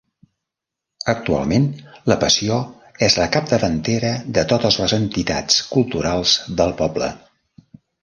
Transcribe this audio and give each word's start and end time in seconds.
Actualment 1.11 1.67
La 2.13 2.17
Passió 2.23 2.57
és 3.09 3.19
la 3.21 3.29
capdavantera 3.37 4.13
de 4.41 4.47
totes 4.55 4.81
les 4.83 4.99
entitats 5.01 5.63
culturals 5.79 6.39
del 6.61 6.79
poble. 6.85 7.17